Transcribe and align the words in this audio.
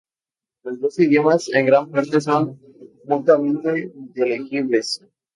Los 0.63 0.79
dos 0.79 0.97
idiomas, 0.97 1.47
en 1.49 1.67
gran 1.67 1.91
parte, 1.91 2.19
son 2.21 2.59
mutuamente 3.05 3.91
inteligibles. 3.95 4.99